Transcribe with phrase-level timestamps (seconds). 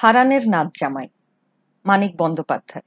[0.00, 1.08] হারানের নাদ জামাই,
[1.84, 2.82] মানিক বন্দ্যোপাধ্যায়।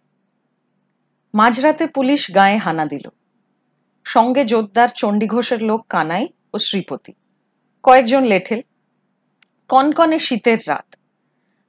[1.33, 3.09] মাঝরাতে পুলিশ গায়ে হানা দিল।
[4.05, 7.13] সঙ্গে জোরদার চণ্ডীঘোষের লোক কানাই ও শ্রীপতি।
[7.83, 8.61] কয়েকজন লেঠেল।
[9.69, 10.95] কনকনে শীতের রাত।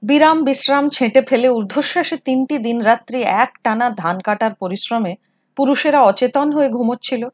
[0.03, 5.17] বিরাম বিশ্রাম ছেঁটে ফেলে ঊর্ধ্বশ্বাসে তিনটি দিন রাত্রি এক টানা ধান কাটার পরিশ্রমে
[5.57, 7.29] পুরুষেরা অচেতন হয়ে ঘুমোচ্ছিল।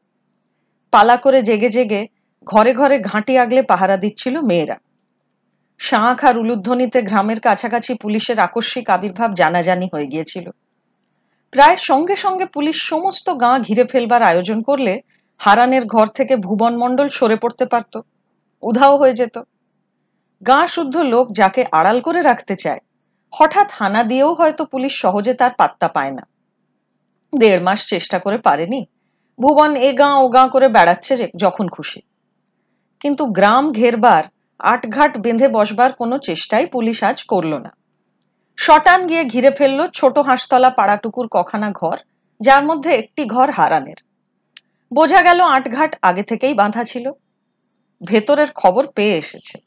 [0.91, 2.07] পালা করে জেগে জেগে
[2.45, 4.77] ঘরে ঘরে ঘাঁটি আগলে পাহারা দিচ্ছিল মেয়েরা।
[5.79, 10.45] শাঁখ আর উলুধ্বনিতে গ্রামের কাছাকাছি পুলিশের আকস্মিক আবির্ভাব জানাজানি হয়ে গিয়েছিল।
[11.53, 14.93] প্রায় সঙ্গে সঙ্গে পুলিশ সমস্ত গাঁ ঘিরে ফেলবার আয়োজন করলে
[15.41, 17.93] হারানের ঘর থেকে ভুবন মণ্ডল সরে পড়তে পারত,
[18.63, 19.35] উধাও হয়ে যেত।
[20.41, 22.81] গাঁ শুদ্ধ লোক যাকে আড়াল করে রাখতে চায়,
[23.33, 26.23] হঠাৎ হানা দিয়েও হয়তো পুলিশ সহজে তার পাত্তা পায় না।
[27.33, 28.81] দেড় মাস চেষ্টা করে পারেনি,
[29.39, 31.99] ভুবন এ গাঁ ও গাঁ করে বেড়াচ্ছে যখন খুশি।
[33.01, 34.23] কিন্তু গ্রাম ঘেরবার
[34.59, 37.75] আটঘাট বেঁধে বসবার কোনো চেষ্টাই পুলিশ আজ করল না।
[38.57, 41.97] শটান গিয়ে ঘিরে ফেলল ছোট হাঁসতলা পাড়াটুকুর কখানা ঘর,
[42.41, 44.03] যার মধ্যে একটি ঘর হারানের।
[44.93, 47.11] বোঝা গেল আটঘাট আগে থেকেই বাঁধা ছিল।
[48.05, 49.57] ভেতরের খবর পেয়ে এসেছে।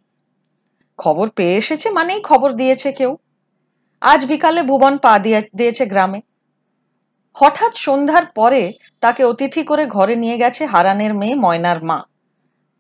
[0.99, 3.17] খবর পেয়ে এসেছে মানেই খবর দিয়েছে কেউ।
[4.01, 6.21] আজ বিকালে ভুবন পা দিয়ে, দিয়েছে গ্রামে।
[7.35, 12.05] হঠাৎ সন্ধ্যার পরে তাকে অতিথি করে ঘরে নিয়ে গেছে হারানের মেয়ে ময়নার মা।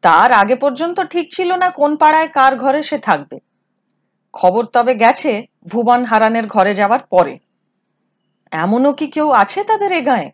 [0.02, 3.36] তার আগে পর্যন্ত ঠিক ছিল না কোন পাড়ায় কার ঘরে সে থাকবে।
[4.32, 7.38] খবর তবে গেছে ভুবন হারানের ঘরে যাওয়ার পরে।
[8.52, 10.30] এমনও কি কেউ আছে তাদের এ গায়ে?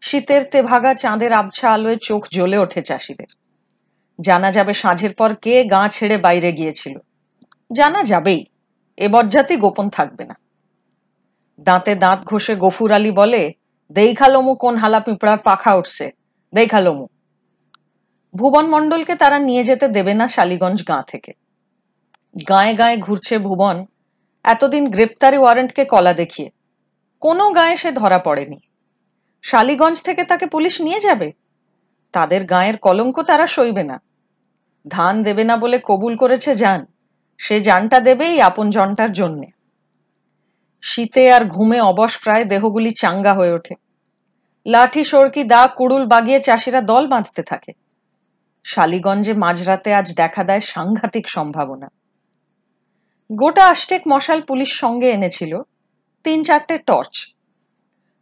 [0.00, 3.30] শীতের তেভাগা চাঁদের আবছা আলোয় চোখ জ্বলে ওঠে চাষিদের।
[4.20, 6.98] জানা যাবে সাঁঝের পর কে গা ছেড়ে বাইরে গিয়েছিল।
[7.72, 8.46] জানা যাবেই,
[8.98, 10.34] এ বজ্জাতি গোপন থাকবে না।
[11.58, 13.52] দাঁতে দাঁত ঘষে গফুর আলী বলে
[13.90, 16.12] দেইখালমু কোন হালা পিঁপড়ার পাখা উঠছে
[16.52, 17.06] দেইখালমু
[18.38, 21.32] ভুবন মণ্ডলকে তারা নিয়ে যেতে দেবে না শালিগঞ্জ গাঁ থেকে।
[22.48, 23.86] গায়ে গায়ে ঘুরছে ভুবন,
[24.44, 26.50] এতদিন গ্রেপ্তারি ওয়ারেন্টকে কলা দেখিয়ে।
[27.20, 28.58] কোনো গায়ে সে ধরা পড়েনি।
[29.42, 31.32] শালিগঞ্জ থেকে তাকে পুলিশ নিয়ে যাবে?
[32.12, 34.00] তাদের গায়ের কলঙ্ক তারা সইবে না।
[34.88, 36.86] ধান দেবে না বলে কবুল করেছে যান।
[37.38, 39.46] সে জানটা দেবে এই আপন জনটার জন্যে।
[40.82, 43.74] শীতে আর ঘুমে অবশ প্রায় দেহগুলি চাঙ্গা হয়ে ওঠে।
[44.66, 47.72] লাঠি, সরকি, দা, কুড়ুল বাগিয়ে চাষিরা দল বাঁধতে থাকে।
[48.70, 51.88] শালিগঞ্জে মাঝরাতে আজ দেখা দেয় সাংঘাতিক সম্ভাবনা।
[53.30, 55.52] গোটা আষ্টেক মশাল পুলিশ সঙ্গে এনেছিল
[56.24, 57.14] তিন চারটে টর্চ।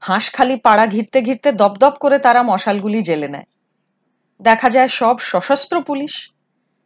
[0.02, 3.48] হাঁসখালি পাড়া ঘিরতে ঘিরতে দপদপ করে তারা মশালগুলি জেলে নেয়।
[4.40, 6.14] দেখা যায় সব সশস্ত্র পুলিশ,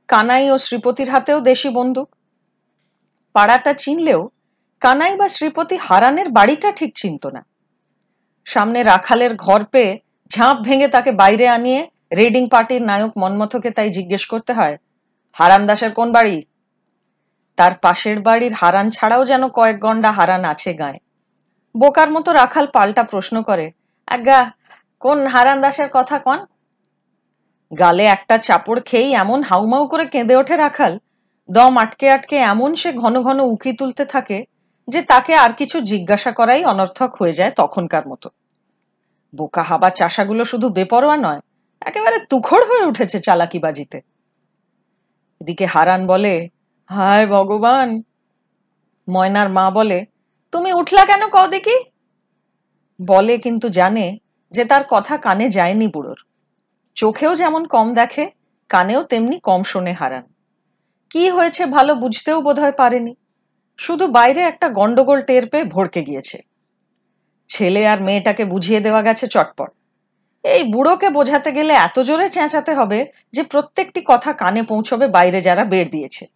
[0.08, 2.08] কানাই ও শ্রীপতির হাতেও দেশি বন্দুক।
[3.34, 4.22] পাড়াটা চিনলেও
[4.82, 7.42] কানাই বা শ্রীপতি হারানের বাড়িটা ঠিক চিনত না।
[8.46, 9.92] সামনে রাখালের ঘর পেয়ে
[10.30, 11.82] ঝাঁপ ভেঙে তাকে বাইরে আনিয়ে
[12.12, 14.76] রেডিং পার্টির নায়ক মনমথকে তাই জিজ্ঞেস করতে হয়,
[15.36, 16.36] হারান দাসের কোন বাড়ি?
[17.58, 21.00] তার পাশের বাড়ির হারান ছাড়াও যেন কয়েক গন্ডা হারান আছে গায়ে।
[21.74, 23.66] বোকার মতো রাখাল পাল্টা প্রশ্ন করে,
[24.08, 24.40] আজ্ঞা,
[25.02, 26.38] কোন হারান দাসের কথা কন?
[27.72, 30.92] গালে একটা চাপড় খেয়েই এমন হাউমাউ করে কেঁদে ওঠে রাখাল,
[31.48, 34.38] দম আটকে আটকে এমন সে ঘন ঘন উকি তুলতে থাকে
[34.88, 38.28] যে তাকে আর কিছু জিজ্ঞাসা করাই অনর্থক হয়ে যায় তখনকার মতো।
[39.34, 41.40] বোকা হাবা চাষাগুলো শুধু বেপরোয়া নয়
[41.80, 44.00] একেবারে তুখড় হয়ে উঠেছে চালাকিবাজিতে।
[45.40, 46.48] এদিকে হারান বলে,
[46.90, 48.02] হায় ভগবান।
[49.08, 50.06] ময়নার মা বলে,
[50.52, 51.84] তুমি উঠলা কেন কও দেখি?
[53.06, 54.18] বলে কিন্তু জানে
[54.50, 56.26] যে তার কথা কানে যায়নি বুড়োর।
[56.94, 58.30] চোখেও যেমন কম দেখে,
[58.68, 60.22] কানেও তেমনি কম শোনে হারান।
[61.10, 63.14] কি হয়েছে ভালো বুঝতেও বোধহয় পারেনি।
[63.78, 66.38] শুধু বাইরে একটা গন্ডগোল টের পেয়ে ভড়কে গিয়েছে।
[67.48, 69.70] ছেলে আর মেয়েটাকে বুঝিয়ে দেওয়া গেছে চটপট।
[70.44, 75.64] এই বুড়োকে বোঝাতে গেলে এত জোরে চেঁচাতে হবে যে প্রত্যেকটি কথা কানে পৌঁছবে বাইরে যারা
[75.64, 76.26] বের দিয়েছে।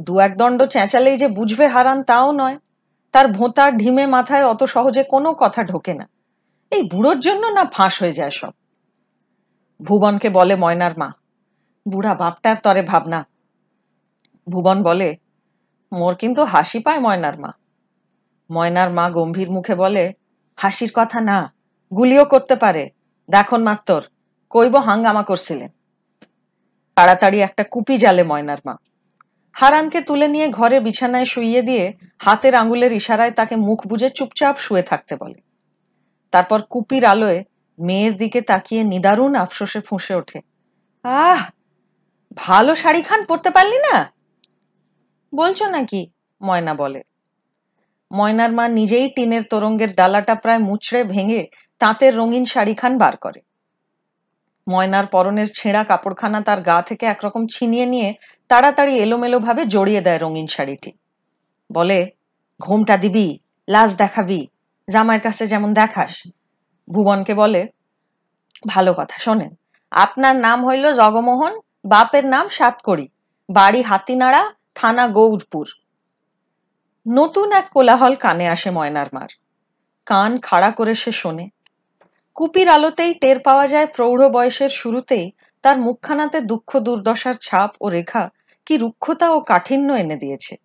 [0.00, 2.58] দু এক দণ্ড চেঁচালেই যে বুঝবে হারান তাও নয়।
[3.12, 6.08] তার ভোঁতার ঢিমে মাথায় অত সহজে কোনো কথা ঢোকে না।
[6.70, 8.52] এই বুড়োর জন্য না ফাঁস হয়ে যায় সব।
[9.80, 11.12] ভুবনকে বলে ময়নার মা,
[11.88, 13.26] বুড়া বাপটার তরে ভাবনা।
[14.48, 15.16] ভুবন বলে,
[15.92, 17.52] মোর কিন্তু হাসি পায় ময়নার মা।
[18.50, 20.12] ময়নার মা গম্ভীর মুখে বলে,
[20.56, 21.52] হাসির কথা না,
[21.96, 22.90] গুলিও করতে পারে।
[23.30, 24.02] দেখুন মাত্তর,
[24.50, 25.68] কইব হাঙ্গামা করছিলেন।
[26.96, 28.76] তাড়াতাড়ি একটা কুপি জালে ময়নার মা।
[29.52, 34.82] হারানকে তুলে নিয়ে ঘরে বিছানায় শুইয়ে দিয়ে হাতের আঙুলের ইশারায় তাকে মুখ বুঝে চুপচাপ শুয়ে
[34.82, 35.34] থাকতে বলে।
[36.30, 37.44] তারপর কুপির আলোয়
[37.78, 40.40] মেয়ের দিকে তাকিয়ে নিদারুণ আফসোসে ফুঁসে ওঠে।
[41.02, 41.50] আহ,
[42.36, 44.12] ভালো শাড়ি খান পরতে পারলি না?
[45.34, 46.10] বলছো নাকি?
[46.42, 47.02] ময়না বলে।
[48.12, 51.46] ময়নার মা নিজেই টিনের তরঙ্গের ডালাটা প্রায় মুচড়ে ভেঙে
[51.84, 53.40] তাঁতের রঙিন শাড়িখান বার করে।
[54.68, 58.14] ময়নার পরনের ছেঁড়া কাপড়খানা তার গা থেকে একরকম ছিনিয়ে নিয়ে
[58.48, 60.92] তাড়াতাড়ি এলোমেলো ভাবে জড়িয়ে দেয় রঙিন শাড়িটি।
[61.72, 62.10] বলে,
[62.60, 63.38] ঘুমটা দিবি,
[63.68, 64.48] লাজ দেখাবি,
[64.88, 66.28] জামাইয়ের কাছে যেমন দেখাস।
[66.88, 67.68] ভুবনকে বলে,
[68.68, 69.54] ভালো কথা, শোনেন,
[69.90, 73.08] আপনার নাম হইল জগমোহন, বাপের নাম সাতকড়ি,
[73.48, 74.42] বাড়ি হাতিনাড়া,
[74.74, 75.66] থানা গৌরপুর।
[77.08, 79.28] নতুন এক কোলাহল কানে আসে ময়নার মার।
[80.06, 81.53] কান খাড়া করে সে শোনে।
[82.36, 85.30] কুপির আলোতেই টের পাওয়া যায় প্রৌঢ় বয়সের শুরুতেই
[85.62, 88.30] তার মুখখানাতে দুঃখ দুর্দশার ছাপ ও রেখা
[88.66, 90.56] কি রুক্ষতা ও কাঠিন্য এনে দিয়েছে।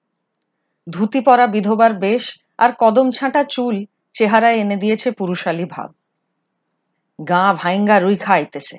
[0.89, 5.89] ধুতি পরা বিধবার বেশ আর কদম ছাঁটা চুল চেহারায় এনে দিয়েছে পুরুষালী ভাব।
[7.19, 8.77] গা ভাইঙ্গা রুই খাইতেছে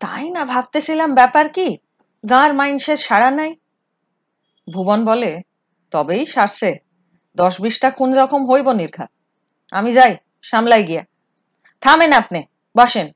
[0.00, 1.78] তাই না ভাবতেছিলাম ব্যাপার কি?
[2.24, 3.52] গাঁর মাইন্সের সাড়া নাই।
[4.68, 5.32] ভুবন বলে,
[5.92, 6.70] তবেই সারছে।
[7.36, 9.10] দশ বিশটা কোন রকম হইব নির্ঘাত।
[9.72, 10.12] আমি যাই
[10.42, 11.02] সামলাই গিয়া।
[11.80, 12.42] থামেন আপনি,
[12.76, 13.08] বসেন,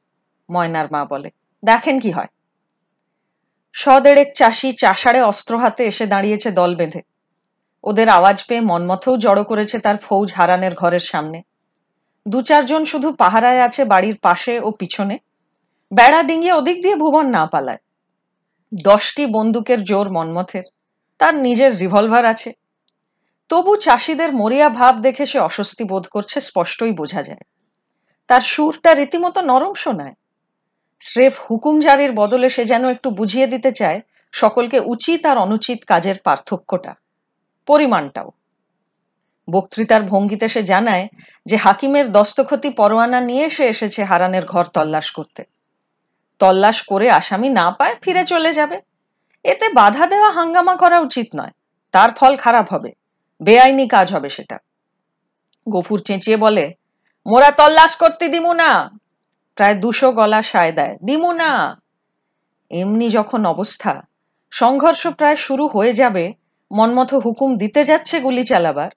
[0.50, 1.30] ময়নার মা বলে।
[1.64, 2.26] দেখেন কি হয়।
[3.72, 7.02] সদেড়েক চাষি চাষাড়ে অস্ত্র হাতে এসে দাঁড়িয়েছে দল বেঁধে।
[7.84, 11.42] ওদের আওয়াজ পেয়ে মনমথেও জড়ো করেছে তার ফৌজ হারানের ঘরের সামনে।
[12.28, 15.18] দু চারজন শুধু পাহারায় আছে বাড়ির পাশে ও পিছনে।
[15.92, 17.78] বেড়া ডিঙিয়ে ওদিক দিয়ে ভুবন না পালায়।
[18.84, 20.62] দশটি বন্দুকের জোর মনমথের।
[21.18, 22.52] তার নিজের রিভলভার আছে।
[23.48, 27.51] তবু চাষিদের মরিয়া ভাব দেখে সে অস্বস্তি বোধ করছে, স্পষ্টই বোঝা যায়।
[28.28, 30.14] তার সুরটা রীতিমতো নরম শোনায়।
[31.00, 34.00] স্রেফ হুকুম জারির বদলে সে যেন একটু বুঝিয়ে দিতে চায়,
[34.32, 36.94] সকলকে উচিত আর অনুচিত কাজের পার্থক্যটা,
[37.66, 38.30] পরিমাণটাও।
[39.50, 41.08] বক্তৃতার ভঙ্গিতে সে জানায়
[41.46, 45.42] যে হাকিমের দস্তখতি পরোয়ানা নিয়ে সে এসেছে হারানের ঘর তল্লাশ করতে।
[46.38, 48.80] তল্লাশ করে আসামি না পায় ফিরে চলে যাবে।
[49.44, 51.50] এতে বাধা দেওয়া হাঙ্গামা করা উচিত নয়,
[51.94, 52.90] তার ফল খারাপ হবে,
[53.40, 54.58] বেআইনি কাজ হবে সেটা।
[55.68, 56.64] গফুর চেঁচিয়ে বলে
[57.26, 58.90] মোরা তল্লাশ করতে দিমু না।
[59.56, 61.50] প্রায় দুশো গলা সায় দেয়। দিমু না।
[62.70, 64.02] এমনি যখন অবস্থা,
[64.50, 66.32] সংঘর্ষ প্রায় শুরু হয়ে যাবে
[66.70, 68.90] মনমতো হুকুম দিতে যাচ্ছে গুলি চালাবার।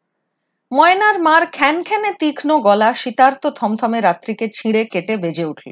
[0.72, 5.71] ময়নার মার খ্যানখ্যানে তীক্ষ্ণ গলা শীতার্ত থমথমে রাত্রিকে ছিঁড়ে কেটে বেজে উঠল।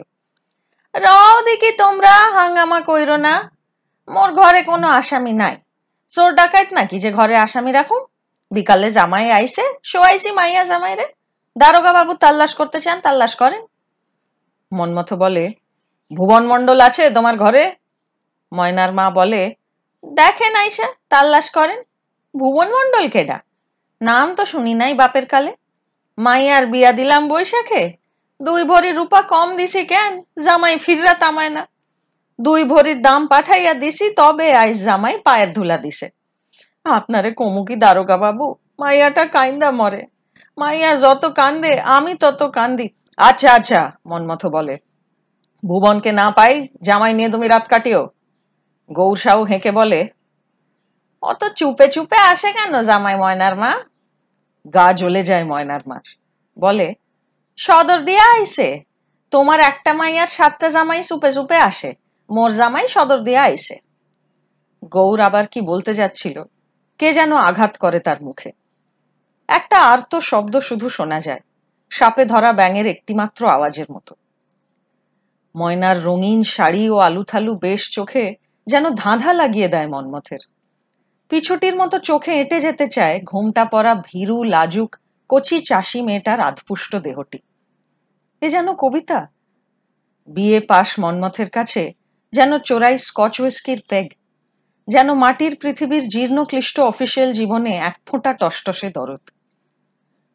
[0.94, 3.52] রাও দেখি তোমরা, হাঙ্গামা কইর না।
[4.08, 5.56] মোর ঘরে কোনো আসামি নাই।
[6.10, 8.02] চোর ডাকাইত নাকি যে ঘরে আসামি রাখুন
[8.52, 11.06] বিকালে জামাই আইসে শোয়াইছি মাইয়া জামাই রে
[11.56, 13.62] দারোগা বাবু তাল্লাশ করতে চান, তাল্লাশ করেন।
[14.72, 15.46] মনমথ বলে,
[16.12, 17.64] ভুবন মণ্ডল আছে তোমার ঘরে?
[18.52, 19.42] ময়নার মা বলে
[20.04, 21.80] দেখেন আইসা তাল্লাশ করেন।
[22.36, 23.38] ভুবন মণ্ডল কেডা?
[24.02, 25.52] নাম তো শুনি নাই বাপের কালে।
[26.18, 27.84] মাইয়ার বিয়া দিলাম বৈশাখে।
[28.40, 30.12] দুই ভরি রূপা কম দিছি কেন?
[30.46, 31.64] জামাই ফিররা তামায় না।
[32.40, 36.08] দুই ভরির দাম পাঠাইয়া দিছি, তবে আইস জামাই পায়ের ধুলা দিছে।
[36.86, 38.46] আপনারে কমুকি দারোগা বাবু?
[38.80, 40.02] মাইয়াটা কাইন্দা মরে।
[40.58, 44.76] মাইয়া, যত কান্দে, আমি তত কান্দি। আচ্ছা আচ্ছা মনমথ বলে।
[45.64, 46.54] ভুবনকে না পাই,
[46.86, 48.02] জামাই নিয়ে তুমি রাত কাটিও।
[48.90, 50.00] গৌরসাও হেঁকে বলে,
[51.24, 53.72] অত চুপে চুপে আসে কেন জামাই ময়নার মা?
[54.76, 56.06] গা জ্বলে যায় ময়নার মার।
[56.58, 56.88] বলে,
[57.60, 58.70] সদর দিয়ে আইসে
[59.34, 61.90] তোমার একটা মাইয়ার সাতটা জামাই চুপে চুপে আসে।
[62.30, 63.76] মোর জামাই সদর দিয়ে আইসে
[64.96, 66.38] গৌর আবার কি বলতে যাচ্ছিল,
[67.00, 68.50] কে যেন আঘাত করে তার মুখে।
[69.54, 71.44] একটা আর্ত শব্দ শুধু শোনা যায়,
[71.92, 74.14] সাপে ধরা ব্যাঙের একটিমাত্র আওয়াজের মতো।
[75.56, 78.26] ময়নার রঙিন শাড়ি ও আলুথালু বেশ চোখে
[78.68, 80.42] যেন ধাঁধা লাগিয়ে দেয় মনমথের।
[81.32, 84.92] পিছুটির মতো চোখে এঁটে যেতে চায় ঘুমটা পরা ভীরু, লাজুক,
[85.30, 87.40] কচি চাষি মেয়েটার আধপুষ্ট দেহটি।
[88.42, 89.20] এ যেন কবিতা।
[90.30, 91.84] বিয়ে পাশ মনমথের কাছে
[92.34, 94.08] যেন চোরাই স্কচ উইস্কির পেগ,
[94.88, 99.24] যেন মাটির পৃথিবীর জীর্ণ ক্লিষ্ট অফিসিয়াল জীবনে এক ফোঁটা টসটসে দরদ।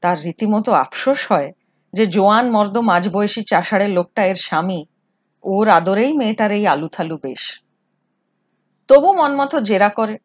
[0.01, 1.53] তার রীতিমতো আফসোস হয়
[1.93, 4.87] যে জোয়ান মর্দ মাঝবয়সী চাষাড়ের লোকটা এর স্বামী।
[5.45, 7.63] ওর আদরেই মেয়েটার এই আলুথালু বেশ।
[8.89, 10.19] তবু মনমতো জেরা করে।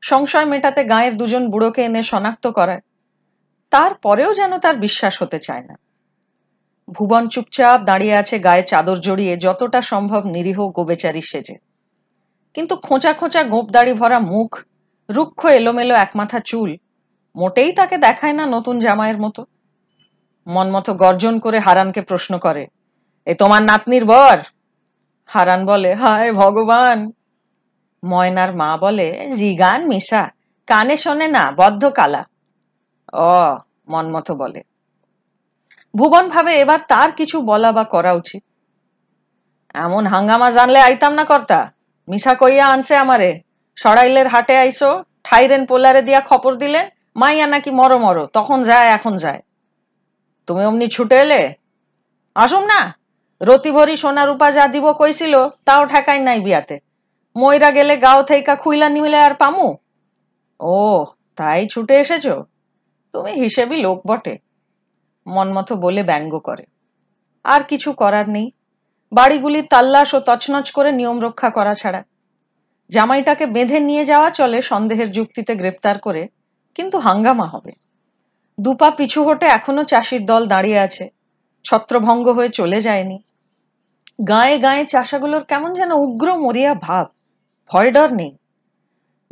[0.00, 2.80] সংশয় মেটাতে গায়ের দুজন বুড়োকে এনে শনাক্ত করায়।
[3.70, 5.78] তারপরেও যেন তার বিশ্বাস হতে চায় না।
[6.92, 11.54] ভুবন চুপচাপ দাঁড়িয়ে আছে গায়ে চাদর জড়িয়ে যতটা সম্ভব নিরীহ গোবেচারি সেজে।
[12.54, 14.62] কিন্তু খোঁচা খোঁচা গোপ দাড়ি ভরা মুখ,
[15.10, 16.76] রুক্ষ এলোমেলো একমাথা চুল
[17.36, 19.42] মোটেই তাকে দেখায় না নতুন জামাইয়ের মতো।
[20.46, 22.64] মনমতো গর্জন করে হারানকে প্রশ্ন করে,
[23.26, 24.38] এ তোমার নাতনির বর?
[25.28, 26.98] হারান বলে, হায় ভগবান।
[28.02, 30.22] ময়নার মা বলে, জিগান মিশা,
[30.68, 32.22] কানে শোনে না, বদ্ধ কালা।
[33.12, 33.58] অ
[33.88, 34.60] মনমতো বলে।
[35.94, 38.42] ভুবন ভাবে এবার তার কিছু বলা বা করা উচিত।
[39.74, 41.60] এমন হাঙ্গামা জানলে আইতাম না কর্তা।
[42.08, 43.30] মিশা কইয়া আনছে আমারে।
[43.78, 44.90] সরাইলের হাটে আইসো,
[45.26, 46.86] ঠাইরেন পোলারে দিয়া খবর দিলেন
[47.20, 49.42] মাইয়া নাকি মরো মরো, তখন যায়, এখন যায়।
[50.46, 51.54] তুমি অমনি ছুটে এলে?
[52.34, 52.80] আসুম না।
[53.42, 56.80] রতি ভরি সোনা রূপা যা দিব কইছিল, তাও ঠেকাই নাই বিয়াতে।
[57.36, 59.76] ময়রা গেলে গাও থেইকা খুইলা নিমিলে আর পামু?
[60.60, 62.26] ও, তাই ছুটে এসেছ?
[63.12, 64.38] তুমি হিসেবই লোক বটে।
[65.26, 66.64] মনমতো বলে ব্যঙ্গ করে।
[67.44, 68.52] আর কিছু করার নেই।
[69.12, 72.04] বাড়িগুলি তাল্লাশ ও তছনছ করে নিয়ম রক্ষা করা ছাড়া।
[72.90, 76.28] জামাইটাকে বেঁধে নিয়ে যাওয়া চলে সন্দেহের যুক্তিতে গ্রেপ্তার করে
[76.80, 77.72] কিন্তু হাঙ্গামা হবে।
[78.60, 81.08] দুপা পিছু হটে এখনও চাষির দল দাঁড়িয়ে আছে।
[81.64, 83.18] ছত্রভঙ্গ হয়ে চলে যায়নি।
[84.28, 87.06] গায়ে গায়ে চাষাগুলোর কেমন যেন উগ্র মরিয়া ভাব।
[87.72, 88.36] ভয় ডর নেই।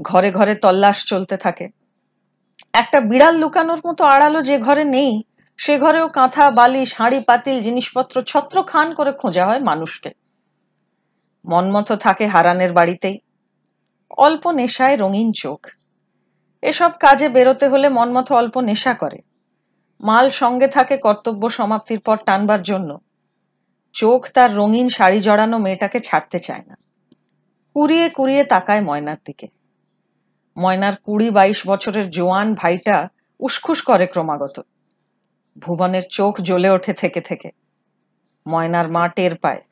[0.03, 1.69] ঘরে ঘরে তল্লাশ চলতে থাকে।
[2.73, 5.23] একটা বিড়াল লুকানোর মতো আড়ালো যে ঘরে নেই,
[5.57, 10.11] সে ঘরেও কাঁথা, বালিশ, হাঁড়ি, পাতিল, জিনিসপত্র ছত্র খান করে খোঁজা হয় মানুষকে।
[11.45, 13.19] মনমতো থাকে হারানের বাড়িতেই।
[14.19, 15.67] অল্প নেশায় রঙিন চোখ।
[16.63, 19.23] এসব কাজে বেরোতে হলে মনমতো অল্প নেশা করে।
[20.01, 22.99] মাল সঙ্গে থাকে কর্তব্য সমাপ্তির পর টানবার জন্য।
[23.93, 26.77] চোখ তার রঙিন শাড়ি জড়ানো মেয়েটাকে ছাড়তে চায় না।
[27.75, 29.49] কুড়িয়ে কুড়িয়ে তাকায় ময়নার দিকে।
[30.57, 33.09] ময়নার কুড়ি বাইশ বছরের জোয়ান ভাইটা
[33.41, 34.61] উসখুস করে ক্রমাগত।
[35.59, 37.51] ভুবনের চোখ জ্বলে ওঠে থেকে থেকে।
[38.47, 39.63] ময়নার মা টের পায়।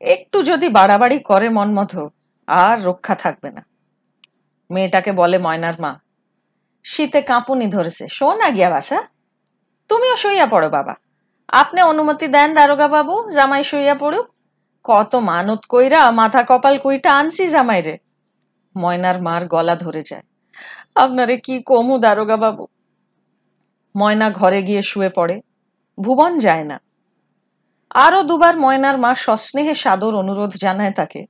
[0.00, 2.08] একটু যদি বাড়াবাড়ি করে মনমত,
[2.46, 3.66] আর রক্ষা থাকবে না।
[4.70, 6.00] মেয়েটাকে বলে ময়নার মা
[6.84, 9.02] শীতে কাঁপুনি ধরেছে। শো না গিয়া বাসা
[9.88, 10.94] তুমিও শুইয়া পড়ো বাবা।
[11.48, 14.26] আপনি অনুমতি দেন দারোগা বাবু, জামাই শুইয়া পড়ুক।
[14.84, 17.98] কত মানত কইরা মাথা কপাল কইটা আনছি জামাই রে।
[18.76, 20.22] ময়নার মার গলা ধরে যায়।
[20.94, 22.66] আপনারে কি কমু দারোগা বাবু?
[23.96, 25.40] ময়না ঘরে গিয়ে শুয়ে পড়ে।
[26.00, 26.80] ভুবন যায় না।
[27.90, 31.26] আরও দুবার ময়নার মা সস্নেহে সাদর অনুরোধ জানায় তাকে।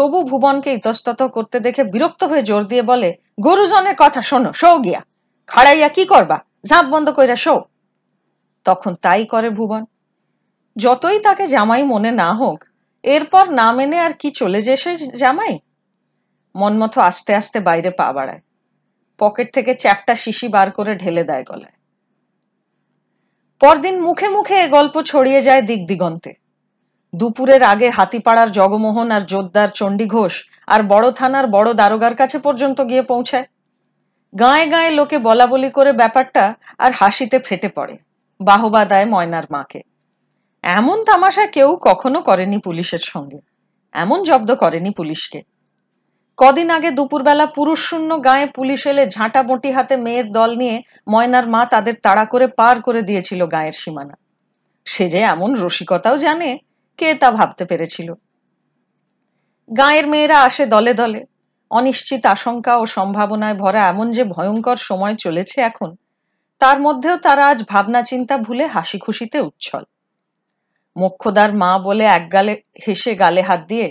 [0.00, 5.00] তবু ভুবনকে ইতস্তত করতে দেখে বিরক্ত হয়ে জোর দিয়ে বলে, গরুজনের কথা শোনো শো গিয়া।
[5.46, 6.38] খাড়াইয়া কি করবা?
[6.68, 7.54] ঝাঁপ বন্ধ কইরা শো
[8.64, 9.82] তখন তাই করে ভুবন।
[10.76, 12.58] যতই তাকে জামাই মনে না হোক,
[13.04, 15.54] এরপর না মেনে আর কি চলে যেসে জামাই?
[16.54, 18.42] মনমতো আস্তে আস্তে বাইরে পা বাড়ায়।
[19.18, 21.76] পকেট থেকে চ্যাপটা শিশি বার করে ঢেলে দেয় গলায়।
[23.60, 26.39] পরদিন মুখে মুখে এ গল্প ছড়িয়ে যায় দিক দিগন্তে
[27.12, 30.34] দুপুরের আগে হাতিপাড়ার জগমোহন আর জোদ্দার চণ্ডী ঘোষ
[30.68, 33.46] আর বড় থানার বড় দারোগার কাছে পর্যন্ত গিয়ে পৌঁছায়।
[34.34, 36.44] গায়ে গায়ে লোকে বলা বলি করে ব্যাপারটা
[36.78, 37.94] আর হাসিতে ফেটে পড়ে,
[38.40, 39.80] বাহবা দেয় ময়নার মাকে।
[40.64, 43.38] এমন তামাশা কেউ কখনো করেনি পুলিশের সঙ্গে,
[43.94, 45.40] এমন জব্দ করেনি পুলিশকে।
[46.38, 50.76] কদিন আগে দুপুরবেলা পুরুষ শূন্য গায়ে পুলিশ এলে ঝাঁটা বটি হাতে মেয়ের দল নিয়ে
[51.08, 54.14] ময়নার মা তাদের তাড়া করে পার করে দিয়েছিল গায়ের সীমানা।
[54.86, 56.50] সে যে এমন রসিকতাও জানে
[57.00, 58.08] কে তা ভাবতে পেরেছিল?
[59.70, 61.20] গায়ের মেয়েরা আসে দলে দলে।
[61.70, 65.90] অনিশ্চিত আশঙ্কা ও সম্ভাবনায় ভরা এমন যে ভয়ঙ্কর সময় চলেছে এখন,
[66.60, 69.84] তার মধ্যেও তারা আজ ভাবনা চিন্তা ভুলে হাসি খুশিতে উচ্ছল।
[70.96, 72.54] মোক্ষদার মা বলে এক গালে
[72.86, 73.88] হেসে গালে হাত দিয়ে,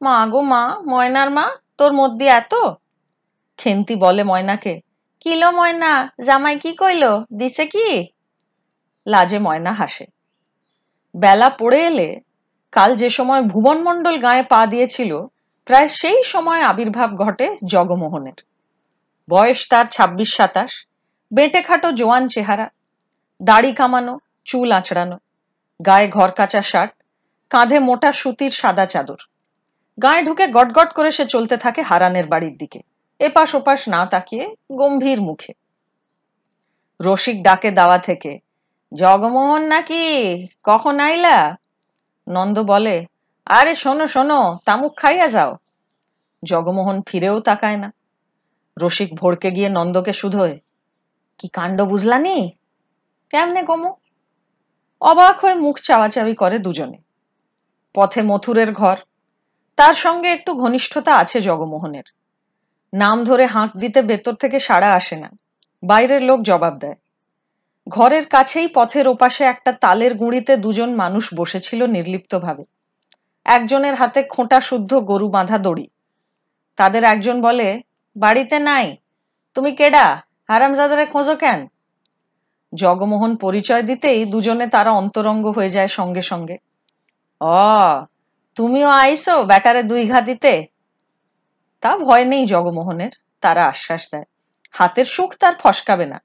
[0.00, 1.46] মা গো মা, ময়নার মা,
[1.78, 2.54] তোর মধ্যে এত?
[3.58, 4.74] খেন্তি বলে ময়নাকে,
[5.22, 5.92] কিলো ময়না,
[6.26, 7.04] জামাই কি কইল,
[7.38, 7.88] দিছে কি?
[9.06, 10.06] লাজে ময়না হাসে।
[11.14, 12.08] বেলা পড়ে এলে
[12.72, 15.26] কাল যে সময় ভুবন মণ্ডল গায়ে পা দিয়েছিল,
[15.64, 18.38] প্রায় সেই সময় আবির্ভাব ঘটে জগমোহনের।
[19.30, 20.86] বয়স তার ছাব্বিশ সাতাশ,
[21.32, 22.70] বেটে খাটো জোয়ান চেহারা,
[23.42, 25.18] দাড়ি কামানো, চুল আঁচড়ানো,
[25.86, 26.92] গায়ে ঘর কাঁচা শার্ট,
[27.50, 29.20] কাঁধে মোটা সুতির সাদা চাদর।
[30.02, 32.80] গায়ে ঢুকে গটগট করে সে চলতে থাকে হারানের বাড়ির দিকে,
[33.20, 35.52] এপাশ ওপাশ না তাকিয়ে গম্ভীর মুখে।
[37.00, 38.38] রসিক ডাকে দাওয়া থেকে,
[38.94, 40.04] জগমোহন নাকি?
[40.62, 41.61] কখন আইলা?
[42.26, 42.96] নন্দ বলে,
[43.46, 45.52] আরে শোনো শোনো, তামুক খাইয়া যাও।
[46.42, 47.88] জগমোহন ফিরেও তাকায় না।
[48.76, 50.54] রসিক ভড়কে গিয়ে নন্দকে শুধোয়,
[51.40, 52.36] কি কাণ্ড বুঝলানি
[53.32, 53.90] কেমনে কমু?
[55.00, 56.98] অবাক হয়ে মুখ চাওয়াচাওয়ি করে দুজনে।
[57.94, 58.96] পথে মথুরের ঘর,
[59.78, 62.06] তার সঙ্গে একটু ঘনিষ্ঠতা আছে জগমোহনের।
[62.92, 65.28] নাম ধরে হাঁক দিতে ভেতর থেকে সাড়া আসে না,
[65.82, 66.98] বাইরের লোক জবাব দেয়
[67.88, 72.64] ঘরের কাছেই পথের ওপাশে একটা তালের গুঁড়িতে দুজন মানুষ বসেছিল নির্লিপ্তভাবে।
[73.44, 75.88] একজনের হাতে খোঁটা শুদ্ধ গরু বাঁধা দড়ি।
[76.76, 77.80] তাদের একজন বলে,
[78.16, 78.96] বাড়িতে নাই।
[79.54, 80.22] তুমি কেডা?
[80.48, 81.66] হারামজাদারে খোঁজো কেন?
[82.74, 86.58] জগমোহন পরিচয় দিতেই দুজনে তারা অন্তরঙ্গ হয়ে যায় সঙ্গে সঙ্গে।
[87.40, 88.04] অ,
[88.54, 90.66] তুমিও আইসো ব্যাটারে দুই ঘা দিতে?
[91.80, 93.10] তা ভয় নেই জগমোহনের,
[93.40, 94.24] তারা আশ্বাস দেয়।
[94.70, 96.22] হাতের সুখ তার ফসকাবে না।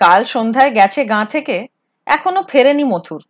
[0.00, 1.68] কাল সন্ধ্যায় গেছে গাঁ থেকে,
[2.06, 3.22] এখনও ফেরেনি মথুর।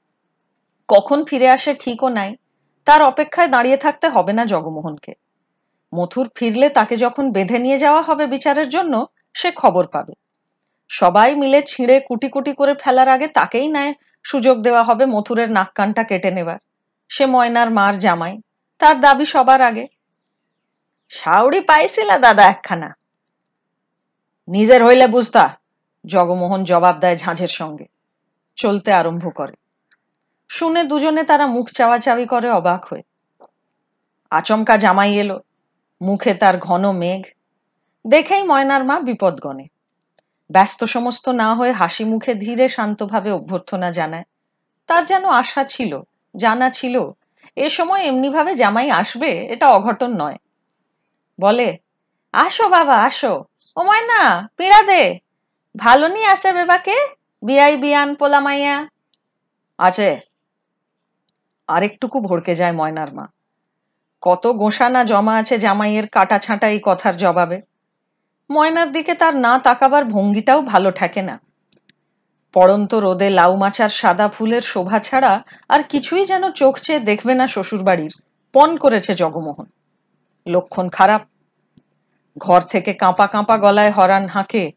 [0.88, 2.36] কখন ফিরে আসে ঠিকও নাই,
[2.84, 5.12] তার অপেক্ষায় দাঁড়িয়ে থাকতে হবে না জগমোহনকে।
[5.94, 10.12] মথুর ফিরলে তাকে যখন বেঁধে নিয়ে যাওয়া হবে বিচারের জন্য, সে খবর পাবে।
[10.88, 15.70] সবাই মিলে ছিঁড়ে কুটি কুটি করে ফেলার আগে তাকেই নেয় সুযোগ দেওয়া হবে মথুরের নাক
[15.74, 16.58] কানটা কেটে নেবার।
[17.08, 18.34] সে ময়নার মার জামাই,
[18.78, 19.86] তার দাবি সবার আগে।
[21.08, 22.94] সাউরি পাইছিলা দাদা একখানা।
[24.48, 25.59] নিজের হইলে বুঝতা
[26.06, 27.86] জগমোহন জবাব দেয় ঝাঁঝের সঙ্গে।
[28.56, 29.52] চলতে আরম্ভ করে।
[30.48, 33.02] শুনে দুজনে তারা মুখ চাওয়াচাওয়ি করে অবাক হয়ে।
[34.30, 35.40] আচমকা জামাই এলো।
[36.02, 37.22] মুখে তার ঘন মেঘ।
[38.06, 39.66] দেখেই ময়নার মা বিপদগণে।
[40.50, 44.24] ব্যস্ত সমস্ত না হয়ে হাসি মুখে ধীরে শান্তভাবে অভ্যর্থনা জানায়,
[44.86, 46.00] তার যেন আশা ছিল,
[46.36, 47.10] জানা ছিল,
[47.56, 50.36] এ সময় এমনিভাবে জামাই আসবে, এটা অঘটন নয়।
[51.40, 51.78] বলে,
[52.32, 53.44] আসো বাবা, আসো।
[53.76, 55.18] ও ময়না, পীড়া দে।
[55.76, 56.96] ভালো নি আসে বেবাকে?
[57.42, 58.88] বিয়াই বিয়ান, পোলামাইয়া।
[59.78, 60.20] আছে।
[61.68, 63.26] আরেকটুকু ভড়কে যায় ময়নার মা।
[64.22, 67.62] কত গোসানা জমা আছে জামাইয়ের কাটা ছাঁটা এই কথার জবাবে।
[68.50, 71.40] ময়নার দিকে তার না তাকাবার ভঙ্গিটাও ভালো ঠেকে না।
[72.52, 77.46] পড়ন্ত রোদে লাউ মাচার সাদা ফুলের শোভা ছাড়া আর কিছুই যেন চোখ চেয়ে দেখবে না
[77.46, 78.12] শ্বশুরবাড়ির।
[78.52, 79.66] পণ করেছে জগমোহন।
[80.46, 81.22] লক্ষণ খারাপ।
[82.38, 84.72] ঘর থেকে কাঁপা কাঁপা গলায় হরান হাঁকে।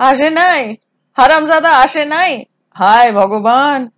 [0.00, 0.76] আসে নাই?
[1.12, 2.44] হারামজাদা আসে নাই?
[2.76, 3.88] হায় ভগবান!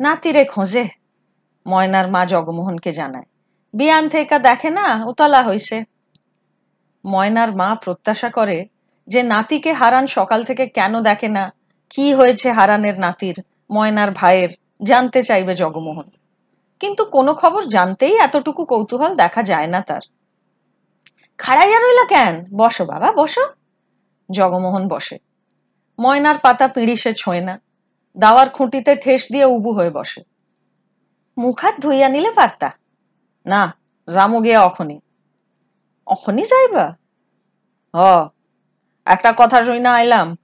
[0.00, 0.88] নাতিরে খোঁজে,
[1.66, 3.24] ময়নার মা জগমোহনকে জানায়।
[3.74, 5.84] বিয়ান থেকে দেখে না, উতলা হইছে।
[7.04, 8.66] ময়নার মা প্রত্যাশা করে
[9.08, 11.52] যে নাতিকে হারান সকাল থেকে কেন দেখে না?
[11.90, 13.36] কি হয়েছে হারানের নাতির,
[13.70, 14.50] ময়নার ভাইয়ের?
[14.82, 16.10] জানতে চাইবে জগমোহন।
[16.80, 20.00] কিন্তু কোনো খবর জানতেই এতটুকু কৌতূহল দেখা যায় না তার।
[21.38, 22.56] খাড়াইয়া রইলা কেন?
[22.56, 23.59] বসো বাবা, বসো।
[24.30, 25.18] জগমোহন বসে।
[26.00, 27.60] ময়নার পাতা পিঁড়ি সে ছোঁয় না।
[28.18, 30.22] দাওয়ার খুঁটিতে ঠেস দিয়ে উবু হয়ে বসে।
[31.38, 32.70] মুখ হাত ধুইয়া নিলে পারতা
[33.46, 33.74] না
[34.14, 35.00] জামু গিয়া অখনি।
[36.06, 36.96] অখনি যাইবা?
[37.96, 38.28] হ,
[39.04, 40.36] একটা কথা শুই না আইলাম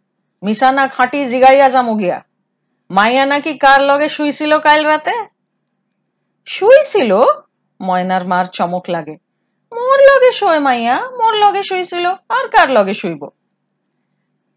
[0.42, 2.22] মিশানা খাঁটি জিগাইয়া জামু গিয়া।
[2.90, 5.12] মাইয়া নাকি কার লগে শুইছিল কাল রাতে?
[6.46, 7.22] শুইছিল?
[7.82, 9.12] ময়নার মার চমক লাগে।
[9.72, 13.28] মোর লগে শোয় মাইয়া, মোর লগে শুইছিল, আর কার লগে শুইব?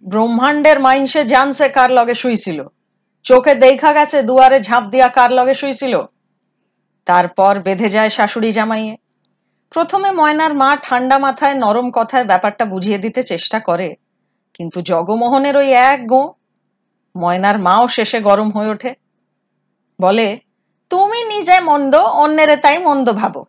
[0.03, 2.59] ব্রহ্মাণ্ডের মাইনসে জানছে কার লগে শুইছিল।
[3.25, 5.95] চোখে দেখা গেছে দুয়ারে ঝাঁপ দিয়া কার লগে শুইছিল।
[7.07, 8.93] তারপর বেঁধে যায় শাশুড়ি জামাইয়ে।
[9.71, 13.89] প্রথমে ময়নার মা ঠান্ডা মাথায় নরম কথায় ব্যাপারটা বুঝিয়ে দিতে চেষ্টা করে,
[14.55, 16.21] কিন্তু জগমোহনের ওই এক গো
[17.15, 18.91] ময়নার মাও শেষে গরম হয়ে ওঠে।
[19.99, 20.27] বলে,
[20.91, 23.41] তুমি নিজে মন্দ, অন্যের তাই মন্দ ভাবো।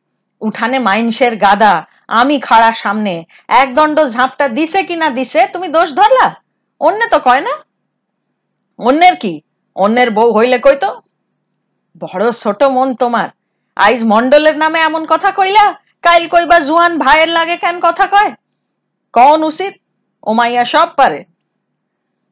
[0.42, 1.74] উঠানে মাইনসের গাদা,
[2.20, 3.14] আমি খাড়া সামনে,
[3.61, 6.27] এক দণ্ড ঝাঁপটা দিছে কিনা দিছে, তুমি দোষ ধরলা?
[6.81, 7.55] অন্য তো কয় না?
[8.79, 9.33] অন্যের কি?
[9.77, 10.90] অন্যের বউ হইলে কইতো
[12.03, 13.29] বড় ছোট মন তোমার।
[13.77, 15.64] আইজ মন্ডলের নামে এমন কথা কইলা,
[16.07, 18.31] কাইল কইবা জুয়ান ভাইয়ের লাগে কেন কথা কয়?
[19.14, 19.75] কন উচিত?
[20.31, 21.21] ওমাইয়া সব পারে।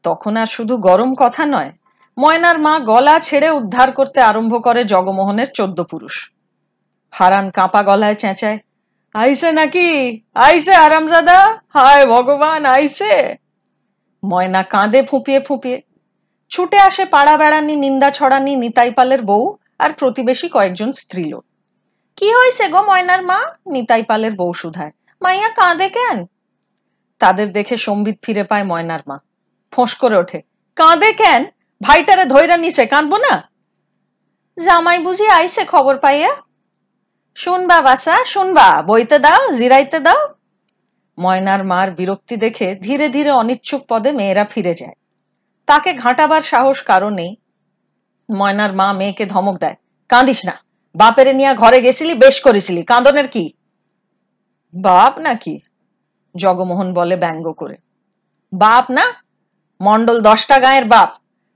[0.05, 1.71] তখন আর শুধু গরম কথা নয়,
[2.17, 6.17] ময়নার মা গলা ছেড়ে উদ্ধার করতে আরম্ভ করে জগমোহনের চোদ্দ পুরুষ।
[7.13, 8.59] হারান কাঁপা গলায় চেঁচায়,
[9.15, 9.89] আইসে নাকি?
[10.47, 11.39] আইসে আরামজাদা?
[11.75, 13.15] হায় ভগবান, আইসে?
[14.24, 15.83] ময়না কাঁদে ফুপিয়ে ফুপিয়ে,
[16.50, 21.44] ছুটে আসে পাড়া বেড়ানি, নিন্দা ছড়ানি, নিতাই পালের বউ আর প্রতিবেশী কয়েকজন স্ত্রীলোক।
[22.16, 23.42] কি হয়েছে গো ময়নার মা?
[23.66, 24.90] নিতাই পালের বউ সুধায়।
[25.22, 26.26] মাইয়া কাঁদে কেন?
[27.18, 29.18] তাদের দেখে সম্বিত ফিরে পায় ময়নার মা।
[29.72, 30.42] ফোঁস করে ওঠে।
[30.76, 31.44] কাঁদে কেন?
[31.83, 33.50] ভাইটারে ধৈরা নিছে, কাঁদবো না?
[34.64, 36.37] জামাই বুঝি আইছে খবর পাইয়া?
[37.35, 40.38] শুনবা বাসা শুনবা, বইতে দাও, জিরাইতে দাও।
[41.18, 44.96] ময়নার মার বিরক্তি দেখে ধীরে ধীরে অনিচ্ছুক পদে মেয়েরা ফিরে যায়।
[45.66, 47.33] তাকে ঘাঁটাবার সাহস কারও নেই।
[48.28, 49.76] ময়নার মা মেয়েকে ধমক দেয়,
[50.11, 50.54] কাঁদিস না।
[50.94, 53.44] বাপেরে নিয়ে ঘরে গেছিলি, বেশ করেছিলি। কাঁদনের কি?
[54.74, 55.54] বাপ নাকি?
[56.35, 57.76] জগমোহন বলে ব্যঙ্গ করে।
[58.52, 59.04] বাপ না?
[59.81, 61.11] মন্ডল দশটা গায়ের বাপ।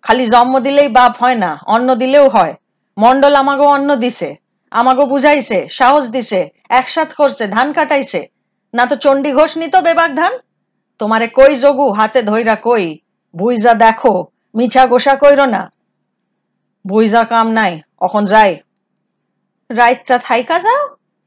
[0.04, 2.54] খালি জন্ম দিলেই বাপ হয় না, অন্ন দিলেও হয়।
[2.96, 4.28] মন্ডল আমাগো অন্ন দিছে,
[4.72, 8.20] আমাগো বুঝাইছে, সাহস দিছে, একসাথ করছে, ধান কাটাইছে।
[8.74, 10.32] না তো চণ্ডী ঘোষ নিত বেবাক ধান
[10.98, 12.98] তোমারে কই যোগু, হাতে ধইরা কই?
[13.36, 15.62] বুইজা দেখো, মিছা গোসা কইর না।
[16.86, 18.52] বুইজা কাম নাই, অখন যাই।
[19.70, 20.82] রাইতটা থাইকা যাও,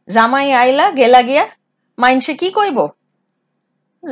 [0.07, 1.45] জামাই আইলা, গেলা গিয়া।
[1.97, 2.77] মাইনসে কি কইব?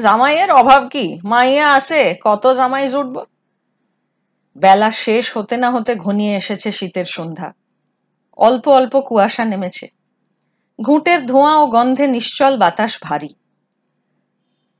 [0.02, 1.06] জামাইয়ের অভাব কি?
[1.24, 3.16] মাইয়া আছে, কত জামাই জুটব?
[4.56, 7.50] বেলা শেষ হতে না হতে ঘনিয়ে এসেছে শীতের সন্ধ্যা।
[8.38, 10.03] অল্প অল্প কুয়াশা নেমেছে।
[10.82, 13.30] ঘুঁটের ধোঁয়া ও গন্ধে নিশ্চল বাতাস ভারী।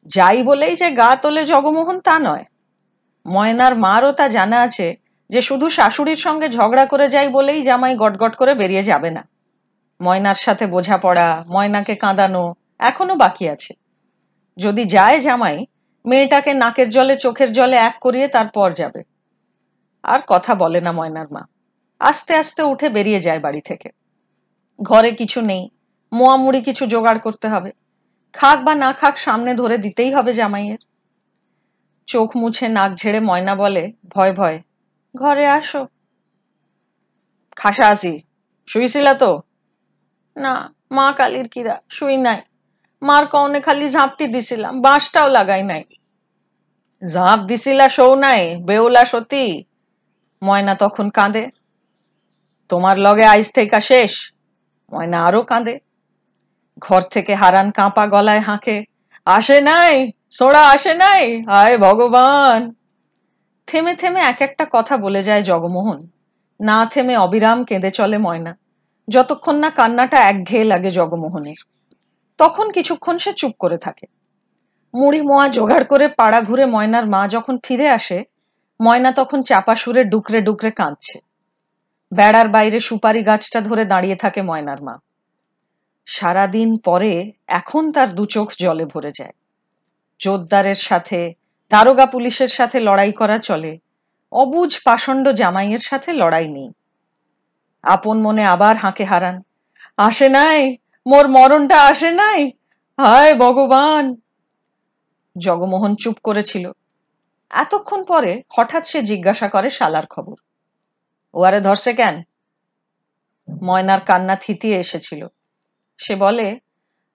[0.06, 2.46] যাই বলেই যে গা তোলে জগমোহন তা নয়।
[3.26, 4.96] ময়নার মারও তা জানা আছে
[5.30, 9.28] যে শুধু শাশুড়ির সঙ্গে ঝগড়া করে যাই বলেই জামাই গটগট করে বেরিয়ে যাবে না।
[10.02, 13.74] ময়নার সাথে বোঝাপড়া, ময়নাকে কাঁদানো এখনও বাকি আছে।
[14.58, 15.66] যদি যায় জামাই,
[16.06, 19.04] মেয়েটাকে নাকের জলে চোখের জলে এক করিয়ে তারপর যাবে।
[20.04, 21.48] আর কথা বলে না ময়নার মা।
[22.00, 23.90] আস্তে আস্তে উঠে বেরিয়ে যায় বাড়ি থেকে।
[24.84, 25.70] ঘরে কিছু নেই।
[26.14, 27.72] মোয়ামুড়ি কিছু জোগাড় করতে হবে।
[28.34, 30.78] খাক বা না খাক সামনে ধরে দিতেই হবে জামাইয়ের।
[32.08, 34.62] চোখ মুছে নাক ঝেড়ে ময়না বলে, ভয় ভয়,
[35.16, 35.88] ঘরে আসো।
[37.56, 38.24] খাসা আসি,
[38.68, 39.42] শুইছিলা তো?
[40.36, 42.42] না, মা কালীর কিরা, শুই নাই।
[43.02, 45.84] মার কনে খালি ঝাঁপটি দিছিলাম, বাঁশটাও লাগাই নাই।
[47.14, 49.64] ঝাঁপ দিছিলা সৌ নাই, বেউলা সতী?
[50.44, 51.50] ময়না তখন কাঁদে।
[52.70, 54.34] তোমার লগে আইস থেকে শেষ?
[54.94, 55.80] ময়না আরও কাঁদে।
[56.80, 58.84] ঘর থেকে হারান কাঁপা গলায় হাঁকে,
[59.26, 62.74] আসে নাই সোড়া আসে নাই হায় ভগবান।
[63.68, 66.08] থেমে থেমে এক একটা কথা বলে যায় জগমোহন।
[66.62, 68.58] না থেমে অবিরাম কেঁদে চলে ময়না।
[69.10, 71.66] যতক্ষণ না কান্নাটা একঘেয়ে লাগে জগমোহনের।
[72.38, 74.08] তখন কিছুক্ষণ সে চুপ করে থাকে।
[74.94, 78.24] মুড়ি মোয়া জোগাড় করে পাড়া ঘুরে ময়নার মা যখন ফিরে আসে,
[78.82, 81.20] ময়না তখন চাপা সুরে ডুকরে ডুকরে কাঁদছে।
[82.14, 84.98] বেড়ার বাইরে সুপারি গাছটা ধরে দাঁড়িয়ে থাকে ময়নার মা।
[86.06, 89.32] সারাদিন পরে এখন তার দু চোখ জলে ভরে যায়।
[90.20, 91.34] জোরদারের সাথে,
[91.70, 93.78] দারোগা পুলিশের সাথে লড়াই করা চলে।
[94.32, 96.70] অবুজ পাষণ্ড জামাইয়ের সাথে লড়াই নেই।
[97.84, 99.42] আপন মনে আবার হাঁকে হারান।
[99.98, 102.52] আসে নাই, মোর মরণটা আসে নাই,
[102.98, 104.16] হায় ভগবান!
[105.38, 106.72] জগমোহন চুপ করেছিল।
[107.50, 110.36] এতক্ষণ পরে হঠাৎ সে জিজ্ঞাসা করে শালার খবর।
[111.34, 112.22] ও আরে ধরছে কেন?
[113.62, 115.28] ময়নার কান্না থিতিয়ে এসেছিল।
[116.04, 116.48] সে বলে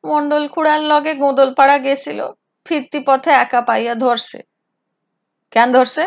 [0.05, 2.21] মন্ডল খুড়ার লগে গোদলপাড়া গেছিল,
[2.67, 4.39] ফিরতি পথে একা পাইয়া ধরছে।
[5.53, 6.05] কেন ধরছে?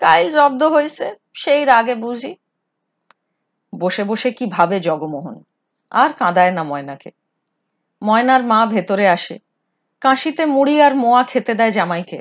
[0.00, 2.32] কাইল জব্দ হয়েছে সেই রাগে বুঝি।
[3.72, 5.36] বসে বসে কি ভাবে জগমোহন,
[5.92, 7.10] আর কাঁদায় না ময়নাকে।
[8.02, 9.36] ময়নার মা ভেতরে আসে,
[10.02, 12.20] কাশিতে মুড়ি আর মোয়া খেতে দেয় জামাইকে।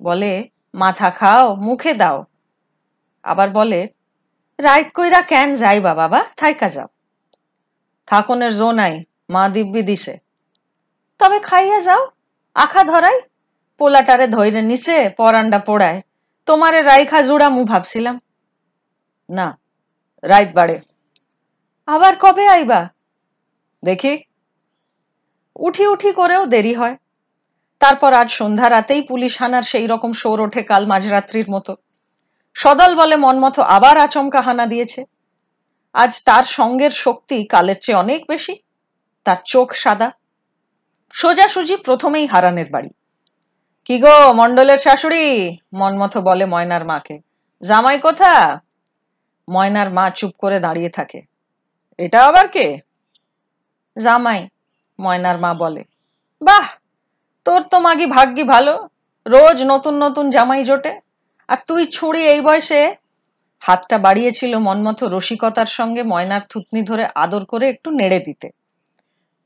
[0.00, 0.32] বলে,
[0.74, 2.18] মাথা খাও, মুখে দাও।
[3.24, 3.80] আবার বলে,
[4.58, 6.88] রাইত কইরা কেন যাইবা বাবা, থাইকা যাও।
[8.06, 10.14] থাকনের জো নাই, মা দিব্যি দিছে।
[11.20, 12.02] তবে খাইয়া যাও,
[12.54, 13.20] আখা ধরাই,
[13.78, 16.02] পোলাটারে ধৈরে নিছে পরান্ডা পোড়ায়,
[16.46, 18.16] তোমারে রাইখা জোড়া মু ভাবছিলাম।
[19.30, 19.58] না,
[20.22, 20.80] রাইত বাড়ে।
[21.86, 22.80] আবার কবে আইবা?
[23.82, 24.14] দেখি।
[25.56, 26.96] উঠি উঠি করেও দেরি হয়।
[27.80, 31.72] তারপর আজ সন্ধ্যা রাতেই পুলিশ হানার সেই রকম শোর ওঠে কাল মাঝরাত্রির মতো।
[32.56, 35.04] সদল বলে মনমতো আবার আচমকা হানা দিয়েছে।
[35.96, 38.58] আজ তার সঙ্গের শক্তি কালের চেয়ে অনেক বেশি।
[39.24, 40.10] তার চোখ সাদা।
[41.12, 42.90] সোজাসুজি প্রথমেই হারানের বাড়ি।
[43.84, 45.58] কি গো মন্ডলের শাশুড়ি?
[45.72, 47.18] মনমতো বলে ময়নার মাকে।
[47.66, 48.60] জামাই কোথা
[49.50, 51.22] ময়নার মা চুপ করে দাঁড়িয়ে থাকে।
[51.98, 52.78] এটা আবার কে?
[53.98, 54.48] জামাই,
[55.00, 55.84] ময়নার মা বলে।
[56.42, 56.68] বাহ!
[57.44, 58.88] তোর তো মাগি ভাগ্যি ভালো।
[59.26, 61.00] রোজ নতুন নতুন জামাই জোটে।
[61.48, 62.96] আর তুই ছুঁড়ি এই বয়সে
[63.60, 68.50] হাতটা বাড়িয়েছিল মনমতো রসিকতার সঙ্গে ময়নার থুতনি ধরে আদর করে একটু নেড়ে দিতে।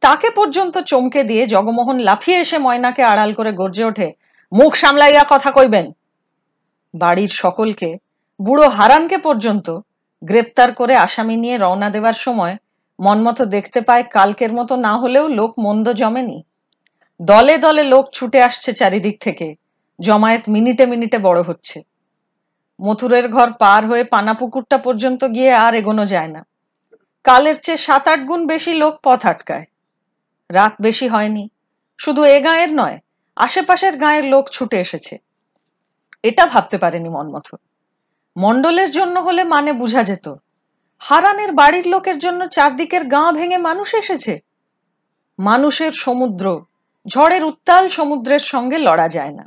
[0.00, 4.12] তাকে পর্যন্ত চমকে দিয়ে জগমোহন লাফিয়ে এসে ময়নাকে আড়াল করে গর্জে ওঠে,
[4.52, 5.92] মুখ সামলাইয়া কথা কইবেন?
[6.94, 7.98] বাড়ির সকলকে,
[8.42, 9.78] বুড়ো হারানকে পর্যন্ত
[10.22, 12.56] গ্রেপ্তার করে আসামি নিয়ে রওনা দেওয়ার সময়
[13.00, 16.42] মনমতো দেখতে পায় কালকের মতো না হলেও লোক মন্দ জমেনি।
[17.22, 19.54] দলে দলে লোক ছুটে আসছে চারিদিক থেকে।
[20.00, 21.82] জমায়েত মিনিটে মিনিটে বড় হচ্ছে।
[22.80, 26.46] মথুরের ঘর পার হয়ে পানাপুকুরটা পর্যন্ত গিয়ে আর এগোনো যায় না।
[27.24, 29.64] কালের চেয়ে সাত আট গুণ বেশি লোক পথ আটকায়।
[30.50, 31.48] রাত বেশি হয়নি।
[31.98, 32.98] শুধু এ গাঁয়ের নয়,
[33.36, 35.18] আশেপাশের গাঁয়ের লোক ছুটে এসেছে।
[36.22, 37.54] এটা ভাবতে পারেনি মনমথ
[38.36, 40.34] মণ্ডলের জন্য হলে মানে বুঝা যেত।
[40.98, 44.40] হারানের বাড়ির লোকের জন্য চারদিকের গাঁ ভেঙে মানুষ এসেছে।
[45.38, 46.64] মানুষের সমুদ্র,
[47.08, 49.44] ঝড়ের উত্তাল সমুদ্রের সঙ্গে লড়া যায় না।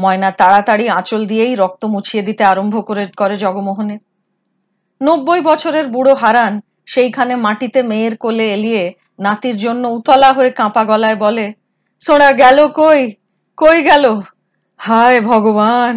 [0.00, 4.00] ময়না তাড়াতাড়ি আঁচল দিয়েই রক্ত মুছিয়ে দিতে আরম্ভ করে করে জগমোহনের।
[5.00, 6.52] নব্বই বছরের বুড়ো হারান
[6.86, 8.82] সেইখানে মাটিতে মেয়ের কোলে এলিয়ে
[9.18, 11.46] নাতির জন্য উতলা হয়ে কাঁপা গলায় বলে,
[12.00, 13.00] সোনা গেল কই?
[13.58, 14.04] কই গেল?
[14.80, 15.94] হায় ভগবান!